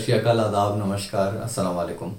[0.00, 2.14] ਸ਼੍ਰੀ ਅਕਾਲ ਆਦਾਬ, ਨਮਸਕਾਰ, ਅਸਲਾਮ ਵਾਲੇਕੁਮ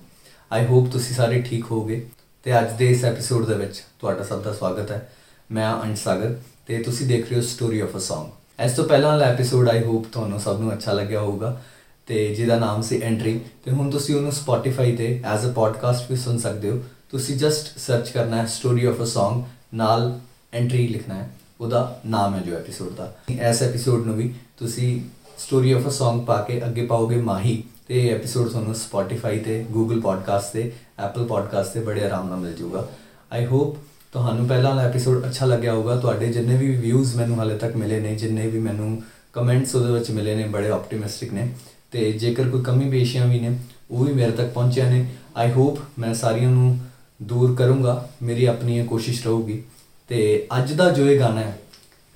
[0.51, 2.05] I hope ਤੁਸੀਂ ਸਾਰੇ ਠੀਕ ਹੋਗੇ
[2.43, 5.11] ਤੇ ਅੱਜ ਦੇ ਇਸ ਐਪੀਸੋਡ ਦੇ ਵਿੱਚ ਤੁਹਾਡਾ ਸਭ ਦਾ ਸਵਾਗਤ ਹੈ।
[5.51, 6.35] ਮੈਂ ਹਾਂ ਅੰਸ਼ ਸਾਗਰ
[6.67, 8.29] ਤੇ ਤੁਸੀਂ ਦੇਖ ਰਹੇ ਹੋ ਸਟੋਰੀ ਆਫ ਅ Song
[8.65, 11.61] ਇਸ ਤੋਂ ਪਹਿਲਾਂ ਵਾਲਾ ਐਪੀਸੋਡ ਆਈ ਹੋਪ ਤੁਹਾਨੂੰ ਸਭ ਨੂੰ ਅੱਛਾ ਲੱਗਿਆ ਹੋਊਗਾ
[12.07, 16.17] ਤੇ ਜਿਹਦਾ ਨਾਮ ਸੀ ਐਂਟਰੀ ਤੇ ਹੁਣ ਤੁਸੀਂ ਉਹਨੂੰ Spotify ਤੇ ਐਜ਼ ਅ ਪੋਡਕਾਸਟ ਵੀ
[16.17, 19.41] ਸੁਣ ਸਕਦੇ ਹੋ। ਤੁਸੀਂ ਜਸਟ ਸਰਚ ਕਰਨਾ ਹੈ ਸਟੋਰੀ ਆਫ ਅ Song,
[19.73, 20.19] ਨਾਲ
[20.53, 21.29] ਐਂਟਰੀ ਲਿਖਣਾ ਹੈ।
[21.61, 23.13] ਉਹਦਾ ਨਾਮ ਹੈ ਜੋ ਐਪੀਸੋਡ ਦਾ।
[23.49, 25.01] ਇਸ ਐਪੀਸੋਡ ਨੂੰ ਵੀ ਤੁਸੀਂ
[25.45, 29.65] ਸਟੋਰੀ ਆਫ ਅ Song ਪਾ ਕੇ ਅੱਗੇ ਪਾਓਗੇ ਮਾਹੀ, ਤੇ ਇਹ ਐਪੀਸੋਡ ਤੁਹਾਨੂੰ Spotify ਤੇ,
[29.73, 30.71] Google Podcast ਤੇ,
[31.05, 32.89] Apple Podcast ਤੇ ਬੜੇ ਆਰਾਮ ਨਾਲ ਮਿਲ ਜਾਊਗਾ।
[33.33, 33.77] ਆਈ ਹੋਪ
[34.13, 37.99] ਤੁਹਾਨੂੰ ਪਹਿਲਾਂ ਵਾਲਾ ਐਪੀਸੋਡ ਅੱਛਾ ਲੱਗਿਆ ਹੋਊਗਾ। ਤੁਹਾਡੇ ਜਿੰਨੇ ਵੀ ਵਿਊਜ਼ ਮੈਨੂੰ ਹਾਲੇ ਤੱਕ ਮਿਲੇ
[37.99, 41.53] ਨੇ, ਜਿੰਨੇ ਵੀ ਮੈਨੂੰ ਕਮੈਂਟਸ ਉਹਦੇ ਵਿੱਚ ਮਿਲੇ ਨੇ, ਬੜੇ ਆਪਟੀਮਿਸਟਿਕ ਨੇ।
[41.91, 43.57] ਤੇ ਜੇਕਰ ਕੋਈ ਕਮੀ ਪੇਸ਼ੀਆਂ ਵੀ ਨੇ,
[43.91, 45.05] ਉਹ ਵੀ ਮੇਰੇ ਤੱਕ ਪਹੁੰਚਿਆ ਨੇ।
[45.37, 46.79] ਆਈ ਹੋਪ ਮੈਂ ਸਾਰੀਆਂ ਨੂੰ
[47.21, 49.63] ਦੂਰ ਕਰੂੰਗਾ। ਮੇਰੀ ਆਪਣੀ ਇਹ ਕੋਸ਼ਿਸ਼ ਰਹੂਗੀ।
[50.07, 51.59] ਤੇ ਅੱਜ ਦਾ ਜੋ ਇਹ ਗਾਣਾ ਹੈ,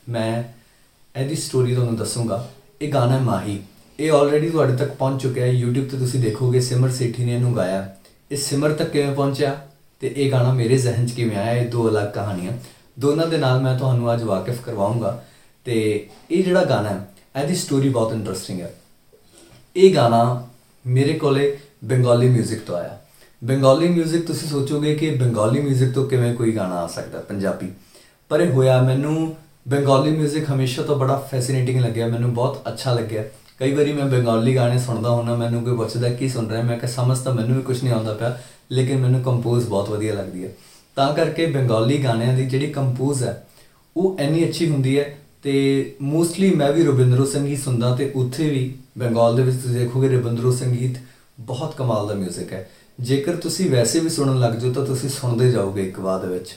[0.10, 0.44] ਮੈਂ
[1.20, 2.52] ਇਹਦੀ ਸਟੋਰੀ ਤੁਹਾਨੂੰ ਦੱਸੂੰਗਾ।
[2.83, 3.59] ਇਹ ਗਾਣਾ ਹੈ ਮਾਹੀ
[3.99, 7.57] ਇਹ ਆਲਰੇਡੀ ਤੁਹਾਡੇ ਤੱਕ ਪਹੁੰਚ ਚੁੱਕਿਆ ਹੈ YouTube ਤੇ ਤੁਸੀਂ ਦੇਖੋਗੇ ਸਿਮਰ ਸੇਠੀ ਨੇ ਇਹਨੂੰ
[7.57, 7.97] ਗਾਇਆ ਹੈ।
[8.31, 9.57] ਇਹ ਸਿਮਰ ਤੱਕ ਕਿਵੇਂ ਪਹੁੰਚਿਆ
[10.01, 12.53] ਤੇ ਇਹ ਗਾਣਾ ਮੇਰੇ ਜ਼ਿਹਨ 'ਚ ਕਿਵੇਂ ਆਇਆ ਇਹ ਦੋ ਅਲੱਗ ਕਹਾਣੀਆਂ
[13.01, 15.23] ਦੋਨਾਂ ਦੇ ਨਾਲ ਮੈਂ ਤੁਹਾਨੂੰ ਅੱਜ ਵਾਕਿਫ ਕਰਵਾਉਂਗਾ
[15.65, 17.07] ਤੇ ਇਹ ਜਿਹੜਾ ਗਾਣਾ ਹੈ
[17.43, 18.75] ਇਹਦੀ ਸਟੋਰੀ ਬਹੁਤ ਇੰਟਰਸਟਿੰਗ ਹੈ
[19.77, 20.49] ਇਹ ਗਾਣਾ
[20.87, 22.99] ਮੇਰੇ ਕੋਲੇ ਬੰਗਾਲੀ 뮤직 ਤੋਂ ਆਇਆ
[23.45, 27.73] ਬੰਗਾਲੀ 뮤직 ਤੁਸੀਂ ਸੋਚੋਗੇ ਕਿ ਬੰਗਾਲੀ 뮤직 ਤੋਂ ਕਿਵੇਂ ਕੋਈ ਗਾਣਾ ਆ ਸਕਦਾ ਪੰਜਾਬੀ
[28.29, 29.35] ਪਰ ਇਹ ਹੋਇਆ ਮੈਨੂੰ
[29.69, 33.25] ਬੰਗਾਲੀ 뮤직 ਹਮੇਸ਼ਾ ਤੋਂ ਬੜਾ ਫੈਸੀਨੇਟਿੰਗ ਲੱਗਿਆ ਮੈਨੂੰ ਬਹੁਤ ਅੱਛਾ ਲੱਗਿਆ
[33.59, 36.91] ਕਈ ਵਾਰੀ ਮੈਂ ਬੰਗਾਲੀ ਗਾਣੇ ਸੁਣਦਾ ਹੁੰਦਾ ਮੈਨੂੰ ਕੋਈ ਪੁੱਛਦਾ ਕੀ ਸੁਣ ਰਿਹਾ ਮੈਂ ਕਿਹਾ
[36.91, 38.39] ਸਮਝ ਤਾਂ ਮੈਨੂੰ ਵੀ ਕੁਝ ਨਹੀਂ ਆਉਂਦਾ ਪਿਆ
[38.73, 40.51] ਲੇਕਿਨ ਮੈਨੂੰ ਕੰਪੋਜ਼ ਬਹੁਤ ਵਧੀਆ ਲੱਗਦੀ ਹੈ
[40.97, 43.43] ਤਾਂ ਕਰਕੇ ਬੰਗਾਲੀ ਗਾਣਿਆਂ ਦੀ ਜਿਹੜੀ ਕੰਪੋਜ਼ ਹੈ
[43.97, 45.05] ਉਹ ਇੰਨੀ ਅੱਛੀ ਹੁੰਦੀ ਹੈ
[45.43, 45.53] ਤੇ
[46.03, 50.53] ਮੋਸਟਲੀ ਮੈਂ ਵੀ ਰਵਿੰਦਰੋ ਸੰਗੀਤ ਸੁਣਦਾ ਤੇ ਉੱਥੇ ਵੀ ਬੰਗਾਲ ਦੇ ਵਿੱਚ ਤੁਸੀਂ ਦੇਖੋਗੇ ਰਵਿੰਦਰੋ
[50.53, 50.99] ਸੰਗੀਤ
[51.41, 52.69] ਬਹੁਤ ਕਮਾਲ ਦਾ 뮤직 ਹੈ
[53.01, 56.57] ਜੇਕਰ ਤੁਸੀਂ ਵੈਸੇ ਵੀ ਸੁਣਨ ਲੱਗ ਜਾਓ ਤਾਂ ਤੁਸੀਂ ਸੁਣਦੇ ਜਾਓਗੇ ਇੱਕ ਬਾਅਦ ਵਿੱਚ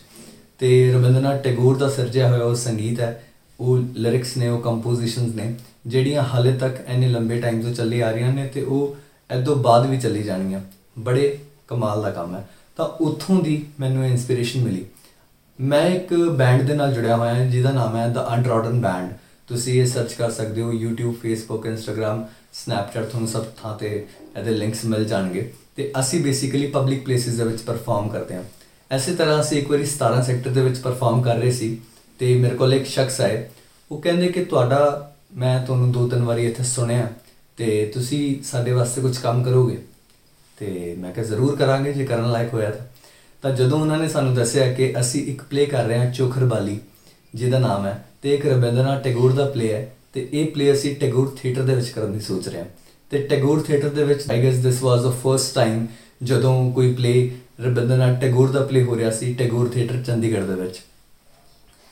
[0.59, 3.25] ਤੇ ਰਵਿੰਦਰਨਾਥ ਟੈਗੋਰ ਦਾ ਸਿਰਜਿਆ ਹੋਇਆ ਉਹ ਸੰਗੀਤ ਹੈ,
[3.61, 5.55] ਉਹ ਲਿਰਿਕਸ ਨੇ, ਉਹ ਕੰਪੋਜੀਸ਼ਨਸ ਨੇ,
[5.87, 8.97] ਜਿਹੜੀਆਂ ਹਾਲੇ ਤੱਕ ਇੰਨੇ ਲੰਬੇ ਟਾਈਮ ਤੋਂ ਚੱਲੀ ਆ ਰਹੀਆਂ ਨੇ ਤੇ ਉਹ
[9.31, 10.61] ਐਦੋਂ ਬਾਅਦ ਵੀ ਚੱਲੀ ਜਾਣਗੀਆਂ।
[10.99, 14.85] ਬੜੇ ਕਮਾਲ ਦਾ ਕੰਮ ਹੈ। ਤਾਂ ਉੱਥੋਂ ਦੀ ਮੈਨੂੰ ਇਨਸਪੀਰੇਸ਼ਨ ਮਿਲੀ।
[15.61, 19.13] ਮੈਂ ਇੱਕ ਬੈਂਡ ਦੇ ਨਾਲ ਜੁੜਿਆ ਹੋਇਆ ਹਾਂ, ਜਿਹਦਾ ਨਾਮ ਹੈ ਦ ਅਨਟ੍ਰੋਡਨ ਬੈਂਡ
[19.49, 24.07] ਤੁਸੀਂ ਇਹ ਸਰਚ ਕਰ ਸਕਦੇ ਹੋ, YouTube, Facebook, Instagram, Snapchat, ਤੁਹਾਨੂੰ ਸਭ ਥਾਂ ਤੇ
[24.39, 28.43] ਇਹਦੇ ਲਿੰਕਸ ਮਿਲ ਜਾਣਗੇ। ਤੇ ਅਸੀਂ ਬੇਸਿਕਲੀ ਪਬਲਿਕ ਪਲੇਸਿਸ ਦੇ ਵਿੱਚ ਪਰਫਾਰਮ ਕਰਦੇ ਹਾਂ।
[28.91, 31.79] ਐਸੇ ਤਰ੍ਹਾਂ ਅਸੀਂ ਇੱਕ ਵਾਰੀ 17 ਸੈਕਟਰ ਦੇ ਵਿੱਚ ਪਰਫਾਰਮ ਕਰ ਰਹੇ ਸੀ
[32.19, 33.49] ਤੇ ਮੇਰੇ ਕੋਲ ਇੱਕ ਸ਼ਖਸ ਆਏ।
[33.91, 37.09] ਉਹ ਕਹਿੰਦੇ ਕਿ ਤੁਹਾਡਾ, ਮੈਂ ਤੁਹਾਨੂੰ ਦੋ ਤਿੰਨ ਵਾਰੀ ਇੱਥੇ ਸੁਣਿਆ
[37.57, 39.79] ਤੇ ਤੁਸੀਂ ਸਾਡੇ ਵਾਸਤੇ ਕੁਝ ਕੰਮ ਕਰੋਗੇ।
[40.59, 42.87] ਤੇ ਮੈਂ ਕਿਹਾ, ਜ਼ਰੂਰ ਕਰਾਂਗੇ ਜੇ ਕਰਨ ਲਾਇਕ ਹੋਇਆ ਤਾਂ।
[43.43, 46.81] ਤਾਂ ਜਦੋਂ ਉਹਨਾਂ ਨੇ ਸਾਨੂੰ ਦੱਸਿਆ ਕਿ ਅਸੀਂ ਇੱਕ ਪਲੇ ਕਰ ਰਹੇ ਹਾਂ ਚੋਖਰਬਾਲੀ
[47.35, 51.37] ਜਿਹਦਾ ਨਾਮ ਹੈ, ਤੇ ਇੱਕ ਰਵਿੰਦਰਨਾਥ ਟੈਗੋਰ ਦਾ ਪਲੇ ਹੈ, ਤੇ ਇਹ ਪਲੇ ਅਸੀਂ ਟੈਗੋਰ
[51.43, 52.67] ਥੀਏਟਰ ਦੇ ਵਿੱਚ ਕਰਨ ਦੀ ਸੋਚ ਰਹੇ ਹਾਂ।
[53.11, 55.87] ਤੇ ਟੈਗੋਰ ਥੀਏਟਰ ਦੇ ਵਿੱਚ I guess this was the first time
[56.23, 60.81] ਜਦੋਂ ਕੋਈ ਪਲੇ ਰਵਿੰਦਰਨਾਥ ਟੈਗੋਰ ਦਾ ਪਲੇ ਹੋ ਰਿਹਾ ਸੀ, ਟੈਗੋਰ ਥੀਏਟਰ ਚੰਡੀਗੜ੍ਹ ਦੇ ਵਿੱਚ।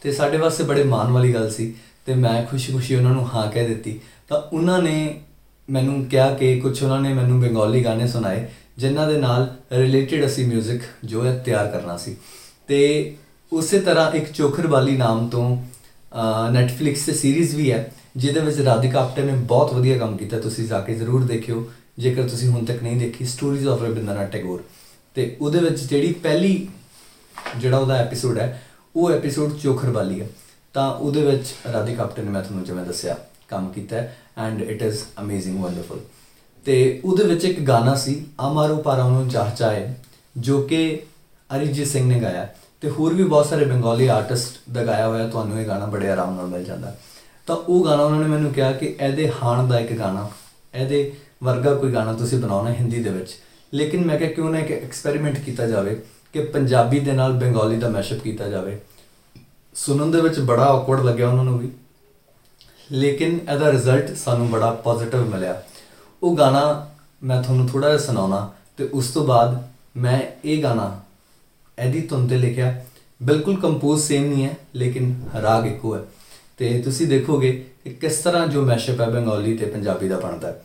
[0.03, 1.75] ਤੇ ਸਾਡੇ ਵਾਸਤੇ ਬੜੇ ਮਾਣ ਵਾਲੀ ਗੱਲ ਸੀ
[2.07, 5.21] ਤੇ ਮੈਂ ਖੁਸ਼ੀ-ਖੁਸ਼ੀ ਉਹਨਾਂ ਨੂੰ ਹਾਂ ਕਹਿ ਦਿੱਤੀ। ਤਾਂ ਉਹਨਾਂ ਨੇ
[5.71, 10.57] ਮੈਨੂੰ ਕਿਹਾ ਕਿ ਕੁਝ ਉਹਨਾਂ ਨੇ ਮੈਨੂੰ ਬੰਗਾਲੀ ਗਾਣੇ ਸੁਣਾਏ, ਜਿਨ੍ਹਾਂ ਦੇ ਨਾਲ ਰਿਲੇਟਡ ਅਸੀਂ
[10.57, 12.17] 뮤직 ਜੋ ਹੈ ਤਿਆਰ ਕਰਨਾ ਸੀ।
[12.69, 13.15] ਤੇ
[13.53, 15.63] ਉਸੇ ਤਰ੍ਹਾਂ ਇੱਕ ਚੋਖਰਵਾਲੀ ਨਾਮ ਤੋਂ
[16.51, 20.69] ਨੈਟਫਲਿਕਸ ਤੇ ਸੀਰੀਜ਼ ਵੀ ਹੈ, ਜਿਹਦੇ ਵਿੱਚ ਰਾਧਿਕਾ ਆਪਟੇ ਨੇ ਬਹੁਤ ਵਧੀਆ ਕੰਮ ਕੀਤਾ। ਤੁਸੀਂ
[20.69, 24.63] ਜਾ ਕੇ ਜ਼ਰੂਰ ਦੇਖਿਓ, ਜੇਕਰ ਤੁਸੀਂ ਹੁਣ ਤੱਕ ਨਹੀਂ ਦੇਖੀ ਸਟੋਰੀਜ਼ ਆਫ ਰਵਿੰਦਰਨਾਥ ਟੈਗੋਰ
[25.17, 26.69] ਤੇ ਉਹਦੇ ਵਿੱਚ ਜਿਹੜੀ ਪਹਿਲੀ
[27.57, 28.63] ਜਿਹੜਾ ਉਹਦਾ ਐਪੀਸੋਡ ਹੈ,
[28.97, 30.29] ਉਹ ਐਪੀਸੋਡ ਚੋਖਰਵਾਲੀ ਹੈ।
[30.75, 33.17] ਤਾਂ ਉਹਦੇ ਵਿੱਚ ਰਾਧਿਕਾ ਆਪਟੇ ਨੇ ਮੈਂ ਤੁਹਾਨੂੰ ਜਿਵੇਂ ਦੱਸਿਆ,
[33.49, 36.01] ਕੰਮ ਕੀਤਾ ਹੈ and it is amazing wonderful
[36.67, 38.15] ਤੇ ਉਹਦੇ ਵਿੱਚ ਇੱਕ ਗਾਣਾ ਸੀ
[38.47, 39.89] ਅਮਾਰੂ ਪਾਰਾਉ ਚਾਹਚਾਏ
[40.37, 41.03] ਜੋ ਕਿ
[41.51, 42.49] ਅਰਿਜੀਤ ਸਿੰਘ ਨੇ ਗਾਇਆ।
[42.81, 46.35] ਤੇ ਹੋਰ ਵੀ ਬਹੁਤ ਸਾਰੇ ਬੰਗਾਲੀ ਆਰਟਿਸਟ ਦਾ ਗਾਇਆ ਹੋਇਆ, ਤੁਹਾਨੂੰ ਇਹ ਗਾਣਾ ਬੜੇ ਆਰਾਮ
[46.37, 46.95] ਨਾਲ ਮਿਲ ਜਾਂਦਾ।
[47.47, 50.29] ਤਾਂ ਉਹ ਗਾਣਾ ਉਹਨਾਂ ਨੇ ਮੈਨੂੰ ਕਿਹਾ ਕਿ ਇਹਦੇ ਹਾਣ ਦਾ ਇੱਕ ਗਾਣਾ,
[50.75, 51.13] ਇਹਦੇ
[51.45, 53.35] ਵਰਗਾ ਕੋਈ ਗਾਣਾ ਤੁਸੀਂ ਬਣਾਉਣਾ ਹਿੰਦੀ ਦੇ ਵਿੱਚ।
[53.75, 57.89] ਲੇਕਿਨ ਮੈਂ ਕਿਹਾ ਕਿਉਂ ਨਾ ਇੱਕ ਐਕਸਪੈਰੀਮੈਂਟ ਕੀਤਾ ਜਾਵੇ ਕਿ ਪੰਜਾਬੀ ਦੇ ਨਾਲ ਬੰਗਾਲੀ ਦਾ
[57.89, 58.81] ਮੈਸ਼ਅਪ ਕੀਤਾ ਜਾਵੇ।
[59.75, 61.71] ਸੁਣਨ ਦੇ ਵਿੱਚ ਬੜਾ ਔਕਵਰਡ ਲੱਗਿਆ ਉਹਨਾਂ ਨੂੰ ਵੀ।
[62.93, 65.63] ਲੇਕਿਨ ਇਹਦਾ ਰਿਜ਼ਲਟ ਸਾਨੂੰ ਬੜਾ ਪੋਜ਼ਿਟਿਵ ਮਿਲਿਆ।
[66.23, 66.91] ਉਹ ਗਾਣਾ
[67.23, 71.03] ਮੈਂ ਤੁਹਾਨੂੰ ਥੋੜਾ ਜਿਹਾ ਸੁਣਾਉਣਾ ਤੇ ਉਸ ਤੋਂ ਬਾਅਦ ਮੈਂ ਇਹ ਗਾਣਾ
[71.79, 72.85] ਐਦੀ ਧੁਨ ਤੇ ਲਿਖਿਆ।
[73.23, 76.01] ਬਿਲਕੁਲ ਕੰਪੋਜ਼ ਸੇਮ ਨਹੀਂ ਹੈ, ਲੇਕਿਨ ਰਾਗ ਇੱਕੋ ਹੈ।
[76.57, 80.63] ਤੇ ਤੁਸੀਂ ਦੇਖੋਗੇ ਕਿ ਕਿਸ ਤਰ੍ਹਾਂ ਜੋ ਮੈਸ਼ਅਪ ਹੈ ਬੰਗਾਲੀ ਤੇ ਪੰਜਾਬੀ ਦਾ ਬਣਦਾ ਹੈ।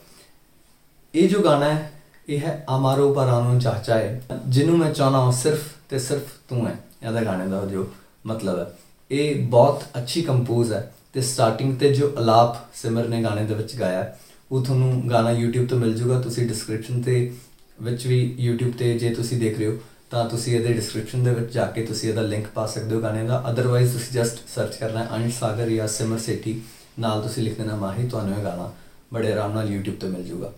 [1.16, 2.01] ਇਹ ਜੋ ਗਾਣਾ ਹੈ
[2.32, 6.76] ਇਹ ਹੈ ਅਮਾਰੋ ਪਰਾਨੋ ਚਾਚਾ ਹੈ ਜਿਹਨੂੰ ਮੈਂ ਚਾਹਨਾ ਹਾਂ ਸਿਰਫ ਤੇ ਸਿਰਫ ਤੂੰ ਹੈ।
[7.04, 7.88] ਇਹਦਾ ਗਾਣੇ ਦਾ ਜੋ
[8.26, 8.66] ਮਤਲਬ ਹੈ।
[9.12, 13.76] ਇਹ ਬਹੁਤ ਅੱਛੀ ਕੰਪੋਜ਼ ਹੈ ਤੇ ਸਟਾਰਟਿੰਗ ਤੇ ਜੋ ਅਲਾਪ ਸਿਮਰ ਨੇ ਗਾਣੇ ਦੇ ਵਿੱਚ
[13.76, 14.14] ਗਾਇਆ,
[14.52, 17.34] ਉਹ ਤੁਹਾਨੂੰ ਗਾਣਾ YouTube ਤੋਂ ਮਿਲ ਜੂਗਾ। ਤੁਸੀਂ ਡਿਸਕ੍ਰਿਪਸ਼ਨ ਤੇ
[17.82, 19.78] ਵਿੱਚ ਵੀ YouTube ਤੇ ਜੇ ਤੁਸੀਂ ਦੇਖ ਰਹੇ ਹੋ,
[20.10, 23.28] ਤਾਂ ਤੁਸੀਂ ਇਹਦੇ ਡਿਸਕ੍ਰਿਪਸ਼ਨ ਦੇ ਵਿੱਚ ਜਾ ਕੇ ਤੁਸੀਂ ਇਹਦਾ ਲਿੰਕ ਪਾ ਸਕਦੇ ਹੋ ਗਾਣੇ
[23.28, 26.62] ਦਾ। ਅਦਰਵਾਈਜ਼ ਤੁਸੀਂ ਜਸਟ ਸਰਚ ਕਰਨਾ ਹੈ ਅੰਸ਼ ਸਾਗਰ ਜਾਂ ਸਿਮਰ ਸੇਠੀ,
[27.00, 28.72] ਨਾਲ ਤੁਸੀਂ ਲਿਖ ਦੇਣਾ ਮਾਹੀ, ਤੁਹਾਨੂੰ ਇਹ ਗਾਣਾ
[29.14, 30.52] ਬੜੇ ਆਰਾਮ ਨਾਲ YouTube ਤੇ ਮਿਲ ਜੂਗਾ।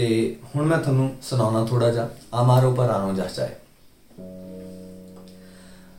[0.00, 3.54] ਤੇ ਹੁਣ ਮੈਂ ਤੁਹਾਨੂੰ ਸੁਣਾਉਣਾ ਥੋੜਾ ਜਿਹਾ। ਆਮਾਰੋ ਪਰ ਆਣੋ ਜਾ ਚਾਹੇ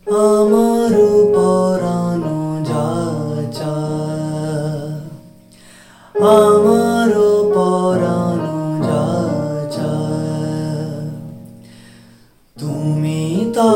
[0.08, 3.76] आमारो परानो जाचा
[6.16, 9.92] आमारो परानो जाचा
[12.58, 13.70] तुमी ता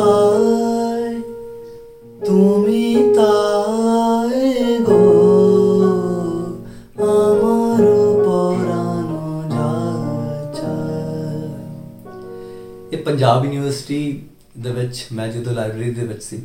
[12.95, 14.21] ਇਹ ਪੰਜਾਬ ਯੂਨੀਵਰਸਿਟੀ
[14.59, 16.42] ਦੇ ਵਿੱਚ ਮੈਂ ਜਦੋਂ ਲਾਇਬ੍ਰੇਰੀ ਦੇ ਵਿੱਚ ਸੀ,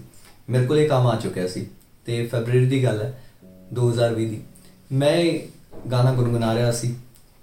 [0.50, 1.66] ਮੇਰੇ ਕੋਲ ਇਹ ਕੰਮ ਆ ਚੁੱਕਿਆ ਸੀ
[2.06, 3.22] ਤੇ ਫੈਬਰੂਅਰੀ ਦੀ ਗੱਲ ਹੈ
[3.72, 4.40] 2020 ਦੀ।
[4.92, 5.38] ਮੈਂ
[5.92, 6.94] ਗਾਣਾ ਗੁੰਗੁਣਾ ਰਿਹਾ ਸੀ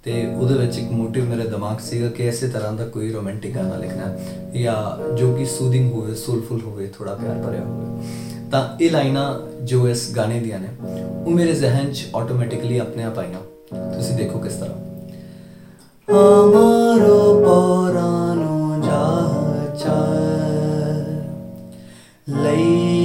[0.04, 3.76] ਤੇ ਉਹਦੇ ਵਿੱਚ ਇੱਕ ਮੋਟਿਵ ਮੇਰੇ ਦਿਮਾਗ ਸੀਗਾ ਕਿ ਐਸੇ ਤਰ੍ਹਾਂ ਦਾ ਕੋਈ ਰੋਮਾਂਟਿਕ ਗਾਣਾ
[3.76, 4.18] ਲਿਖਣਾ
[4.58, 8.06] ਜਾਂ ਜੋ ਕਿ ਸੂਦਿੰਗ ਹੋਵੇ ਸੋਲਫੁਲ ਹੋਵੇ ਥੋੜਾ ਪਿਆਰ ਭਰਿਆ ਹੋਵੇ।
[8.50, 9.28] ਤਾਂ ਇਹ ਲਾਈਨਾਂ
[9.64, 10.68] ਜੋ ਇਸ ਗਾਣੇ ਦੀਆਂ ਨੇ,
[11.26, 13.40] ਉਹ ਮੇਰੇ ਜ਼ਿਹਨ 'ਚ ਆਟੋਮੈਟਿਕਲੀ ਆਪਣੇ ਆਪ ਆਈਆਂ।
[13.94, 14.88] ਤੁਸੀਂ ਦੇਖੋ ਕਿਸ ਤਰ੍ਹਾਂ।
[16.14, 18.27] ਆਮਾਰੋ ਪੋਰਾ
[18.88, 19.04] cha
[19.80, 20.00] cha
[22.26, 22.97] lấy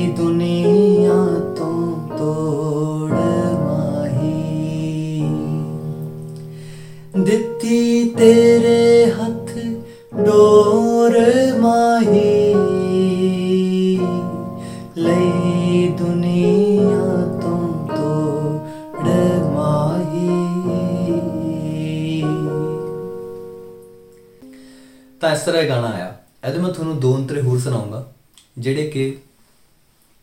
[25.23, 26.07] ਤਾਂ ਇਸ ਤਰ੍ਹਾਂ ਇਹ ਗਾਣਾ ਆਇਆ।
[26.47, 28.13] ਇਹਦੇ ਮੈਂ ਤੁਹਾਨੂੰ ਦੋ ਅੰਤਰੇ ਹੋਰ ਸੁਣਾਉਂਗਾ,
[28.57, 29.17] ਜਿਹੜੇ ਕਿ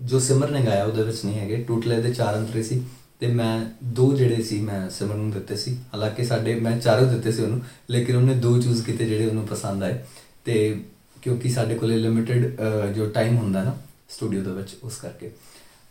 [0.00, 2.82] ਜੋ ਸਿਮਰ ਨੇ ਗਾਇਆ, ਉਹਦੇ ਵਿੱਚ ਨਹੀਂ ਹੈਗੇ। ਟੋਟਲ ਦੇ ਚਾਰ ਅੰਤਰੇ ਸੀ
[3.20, 3.64] ਤੇ ਮੈਂ
[3.94, 7.60] ਦੋ ਜਿਹੜੇ ਸੀ ਮੈਂ ਸਿਮਰ ਨੂੰ ਦਿੱਤੇ ਸੀ। ਹਾਲਾਂਕਿ ਸਾਡੇ, ਮੈਂ ਚਾਰੋਂ ਦਿੱਤੇ ਸੀ ਉਹਨੂੰ,
[7.90, 9.98] ਲੇਕਿਨ ਉਹਨੇ ਦੋ ਚੂਜ਼ ਕੀਤੇ ਜਿਹੜੇ ਉਹਨੂੰ ਪਸੰਦ ਆਏ।
[10.44, 10.80] ਤੇ
[11.22, 12.60] ਕਿਉਂਕਿ ਸਾਡੇ ਕੋਲੇ ਲਿਮਿਟਿਡ
[12.96, 13.76] ਜੋ ਟਾਈਮ ਹੁੰਦਾ ਨਾ
[14.10, 15.30] ਸਟੂਡੀਓ ਦੇ ਵਿੱਚ, ਉਸ ਕਰਕੇ।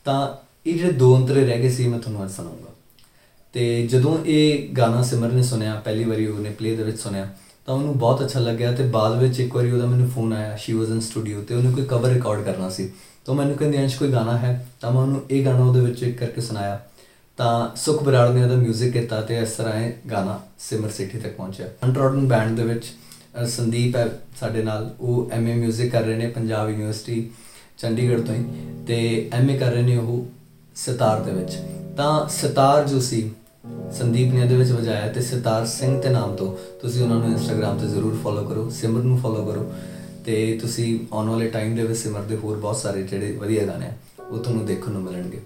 [0.05, 0.21] ਤਾਂ
[0.65, 2.73] ਇਹ ਜਿਹੜੇ ਦੋ ਅੰਤਰੇ ਰਹਿ ਗਏ ਸੀ, ਮੈਂ ਤੁਹਾਨੂੰ ਅੱਜ ਸੁਣਾਉਂਗਾ।
[3.53, 7.29] ਤੇ ਜਦੋਂ ਇਹ ਗਾਣਾ ਸਿਮਰ ਨੇ ਸੁਣਿਆ, ਪਹਿਲੀ ਵਾਰੀ ਉਹਨੇ ਪਲੇ ਦੇ ਵਿੱਚ ਸੁਣਿਆ
[7.68, 10.72] ਤਾਂ ਉਹਨੂੰ ਬਹੁਤ ਅੱਛਾ ਲੱਗਿਆ ਤੇ ਬਾਅਦ ਵਿੱਚ ਇੱਕ ਵਾਰੀ ਉਹਦਾ ਮੈਨੂੰ ਫੋਨ ਆਇਆ ਸ਼ੀ
[10.72, 12.90] ਵਾਸ ਇਨ ਸਟੂਡੀਓ ਤੇ ਉਹਨੇ ਕੋਈ ਕਵਰ ਰਿਕਾਰਡ ਕਰਨਾ ਸੀ
[13.26, 16.18] ਤਾਂ ਮੈਨੂੰ ਕਹਿੰਦੇ ਅੰਸ਼ ਕੋਈ ਗਾਣਾ ਹੈ ਤਾਂ ਮੈਂ ਉਹਨੂੰ ਇਹ ਗਾਣਾ ਉਹਦੇ ਵਿੱਚ ਇੱਕ
[16.18, 16.80] ਕਰਕੇ ਸੁਣਾਇਆ
[17.38, 21.36] ਤਾਂ ਸੁਖ ਬਰਾੜ ਨੇ ਉਹਦਾ 뮤직 ਕੀਤਾ ਤੇ ਇਸ ਤਰ੍ਹਾਂ ਇਹ ਗਾਣਾ ਸਿਮਰ ਸਿੱਠੀ ਤੱਕ
[21.36, 22.84] ਪਹੁੰਚਿਆ ਅੰਟਰੋਡਨ ਬੈਂਡ ਦੇ ਵਿੱਚ
[23.36, 24.06] ਅ, ਸੰਦੀਪ ਹੈ
[24.40, 27.30] ਸਾਡੇ ਨਾਲ ਉਹ ਐਮਏ 뮤직 ਕਰ ਰਹੇ ਨੇ ਪੰਜਾਬ ਯੂਨੀਵਰਸਿਟੀ
[27.78, 28.44] ਚੰਡੀਗੜ੍ਹ ਤੋਂ ਹੀ
[28.86, 30.24] ਤੇ ਐਮਏ ਕਰ ਰਹੇ ਨੇ ਉਹ
[30.76, 31.56] ਸਿਤਾਰ ਦੇ ਵਿੱਚ
[31.96, 33.30] ਤਾਂ ਸਿਤਾਰ ਜੋ ਸੀ
[33.91, 36.47] ਸੰਦੀਪ ਨੇ ਇਹਦੇ ਵਿੱਚ ਵਜਾਇਆ ਤੇ ਸਿਤਾਰ ਸਿੰਘ ਤੇ ਨਾਮ ਤੋਂ।
[36.81, 39.65] ਤੁਸੀਂ ਉਹਨਾਂ ਨੂੰ ਇੰਸਟਾਗ੍ਰam ਤੇ ਜ਼ਰੂਰ ਫੋਲੋ ਕਰੋ ਸਿਮਰ ਨੂੰ ਫੋਲੋ ਕਰੋ।
[40.25, 43.85] ਤੇ ਤੁਸੀਂ ਆਉਣ ਵਾਲੇ ਟਾਈਮ ਦੇ ਵਿੱਚ ਸਿਮਰ ਦੇ ਹੋਰ ਬਹੁਤ ਸਾਰੇ ਜਿਹੜੇ ਵਧੀਆ ਗਾਣੇ
[43.85, 43.91] ਆ,
[44.29, 45.39] ਉਹ ਤੁਹਾਨੂੰ ਦੇਖਣ ਨੂੰ ਮਿਲਣਗੇ।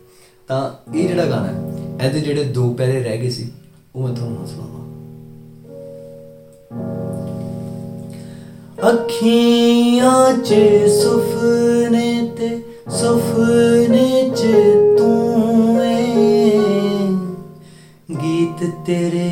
[0.47, 0.61] ਤਾਂ
[0.95, 3.49] ਇਹ ਜਿਹੜਾ ਗਾਣਾ ਹੈ, ਇਹਦੇ ਜਿਹੜੇ ਦੋ ਪੈਰੇ ਰਹਿ ਗਏ ਸੀ,
[3.95, 4.81] ਉਹ ਮੈਂ ਤੁਹਾਨੂੰ ਹੁਣ ਸੁਣਾਵਾਂ।
[8.89, 10.53] ਅੱਖੀਆਂ 'ਚ
[10.93, 12.49] ਸੁਪਨੇ ਤੇ
[12.91, 14.02] ਸੁਪਨੇ
[18.87, 19.22] तेरे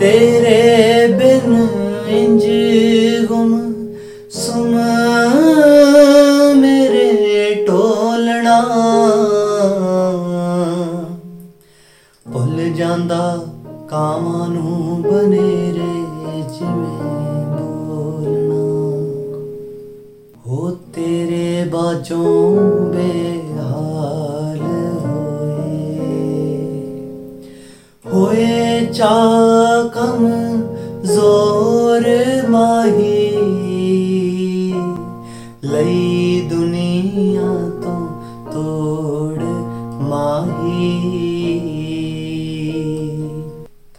[0.00, 1.66] ਤੇਰੇ ਬਿਨ
[2.08, 2.44] ਇੰਜ
[3.26, 3.52] ਗੁਮ
[4.30, 4.74] ਸੁਮ
[6.56, 8.60] ਮੇਰੇ ਟੋਲਣਾ
[12.32, 13.46] ਭੁੱਲ ਜਾਂਦਾ
[13.90, 15.92] ਕਾਵਾਂ ਨੂੰ ਬਨੇਰੇ
[16.52, 18.62] ਜਿਵੇਂ ਬੋਲਣਾ।
[20.46, 22.75] ਹੋ ਤੇਰੇ ਬਾਝੋਂ
[30.06, 30.26] ਚਾ ਕਮ
[31.04, 32.04] ਜ਼ੋਰ
[32.50, 33.32] ਮਾਹੀ
[35.64, 37.46] ਲਈ ਦੁਨੀਆ
[37.82, 38.06] ਤੋਂ
[38.52, 39.42] ਤੋੜ
[40.02, 40.92] ਮਾਹੀ।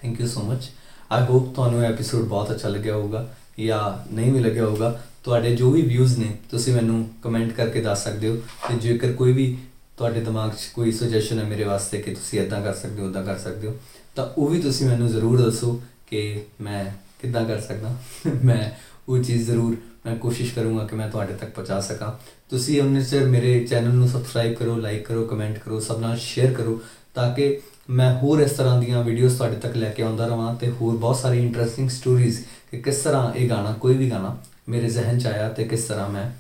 [0.02, 0.70] Thank you so much
[1.12, 3.28] I hope ਤੁਹਾਨੂੰ ਇਹ ਐਪੀਸੋਡ ਬਹੁਤ ਅੱਛਾ ਲੱਗਿਆ ਹੋਊਗਾ
[3.60, 3.82] ਜਾਂ
[4.16, 8.30] ਨਹੀਂ ਵੀ ਲੱਗਿਆ ਹੋਊਗਾ। ਤੁਹਾਡੇ ਜੋ ਵੀ ਵਿਊਜ਼ ਨੇ, ਤੁਸੀਂ ਮੈਨੂੰ ਕਮੈਂਟ ਕਰਕੇ ਦੱਸ ਸਕਦੇ
[8.30, 8.36] ਹੋ।
[8.68, 9.58] ਤੇ ਜੇਕਰ ਕੋਈ ਵੀ
[9.98, 13.24] ਤੁਹਾਡੇ ਦਿਮਾਗ 'ਚ ਕੋਈ ਸੁਜੈਸ਼ਨ ਹੈ ਮੇਰੇ ਵਾਸਤੇ ਕਿ ਤੁਸੀਂ ਇਦਾਂ ਕਰ ਸਕਦੇ ਹੋ ਉਦਾਂ
[13.24, 13.74] ਕਰ ਸਕਦੇ ਹੋ,
[14.16, 16.86] ਤਾਂ ਉਹ ਵੀ ਤੁਸੀਂ ਮੈਨੂੰ ਜ਼ਰੂਰ ਦੱਸੋ ਕਿ ਮੈਂ
[17.22, 17.96] ਕਿੱਦਾਂ ਕਰ ਸਕਦਾ?
[18.46, 18.72] ਮੈਂ
[19.10, 22.12] ਉਹ ਚੀਜ਼ ਜ਼ਰੂਰ ਮੈਂ ਕੋਸ਼ਿਸ਼ ਕਰੂੰਗਾ ਕਿ ਮੈਂ ਤੁਹਾਡੇ ਤੱਕ ਪਹੁੰਚਾ ਸਕਾਂ।
[22.50, 26.54] ਤੁਸੀਂ ਉਹਨੇ ਚਿਰ ਮੇਰੇ ਚੈਨਲ ਨੂੰ ਸਬਸਕ੍ਰਾਈਬ ਕਰੋ ਲਾਈਕ ਕਰੋ ਕਮੈਂਟ ਕਰੋ, ਸਭ ਨਾਲ ਸ਼ੇਅਰ
[26.54, 26.82] ਕਰੋ
[27.14, 27.60] ਤਾਂ ਕਿ
[27.90, 31.16] ਮੈਂ ਹੋਰ ਇਸ ਤਰ੍ਹਾਂ ਦੀਆਂ ਵੀਡੀਓਜ਼ ਤੁਹਾਡੇ ਤੱਕ ਲੈ ਕੇ ਆਉਂਦਾ ਰਵਾਂ ਤੇ ਹੋਰ ਬਹੁਤ
[31.16, 32.40] ਸਾਰੀ ਇੰਟਰਸਟਿੰਗ ਸਟੋਰੀਜ਼
[32.72, 34.38] ਕਿ ਕਿਸ ਤਰ੍ਹਾਂ ਇਹ ਗਾਣਾ, ਕੋਈ ਵੀ ਗਾਣਾ
[34.70, 36.32] ਮੇਰੇ ਜ਼ਿਹਨ 'ਚ ਆਇਆ ਤੇ ਕਿਸ ਤਰ੍ਹਾਂ ਮੈਂ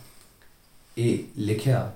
[0.97, 1.91] ਇਹ ਲਿਖਿਆ।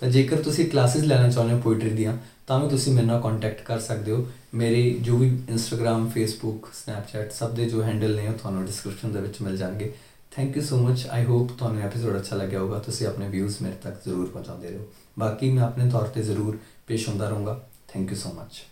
[0.00, 3.62] ਤਾਂ ਜੇਕਰ ਤੁਸੀਂ ਕਲਾਸਿਸ ਲੈਣਾ ਚਾਹੁੰਦੇ ਹੋ ਪੋਇਟਰੀ ਦੀਆਂ ਤਾਂ ਵੀ ਤੁਸੀਂ ਮੇਰੇ ਨਾਲ ਕੰਟੈਕਟ
[3.62, 8.32] ਕਰ ਸਕਦੇ ਹੋ। ਮੇਰੇ ਜੋ ਵੀ ਇੰਸਟਾਗ੍ਰam ਫੇਸਬੁੱਕ ਸਨੈਪਚੈਟ ਸਭ ਦੇ ਜੋ ਹੈਂਡਲ ਨੇ ਉਹ
[8.32, 9.92] ਤੁਹਾਨੂੰ ਡਿਸਕ੍ਰਿਪਸ਼ਨ ਦੇ ਵਿੱਚ ਮਿਲ ਜਾਣਗੇ।
[10.30, 13.74] Thank you so much I hope ਤੁਹਾਨੂੰ ਐਪੀਸੋਡ ਅੱਛਾ ਲੱਗਿਆ ਹੋਊਗਾ। ਤੁਸੀਂ ਆਪਣੇ ਵਿਊਜ਼ ਮੇਰੇ
[13.82, 14.86] ਤੱਕ ਜ਼ਰੂਰ ਪਹੁੰਚਾਉਂਦੇ ਰਹੋ।
[15.18, 18.62] ਬਾਕੀ ਮੈਂ ਆਪਣੇ ਤੌਰ ਤੇ ਜ਼ਰੂਰ ਪੇਸ਼ ਹੁੰਦਾ ਰਹੂੰਗਾ। Thank you so much